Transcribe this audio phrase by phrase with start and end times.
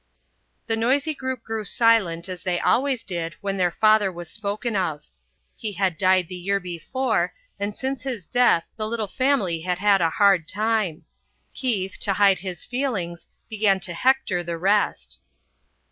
[0.65, 5.05] The noisy group grew silent as they always did when their father was spoken of.
[5.55, 10.01] He had died the year before, and since his death the little family had had
[10.01, 11.05] a hard time.
[11.53, 15.19] Keith, to hide his feelings, began to hector the rest.